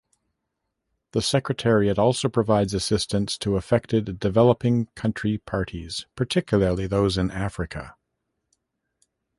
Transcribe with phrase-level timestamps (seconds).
[1.11, 7.95] The secretariat also provides assistance to affected developing country Parties, particularly those in Africa.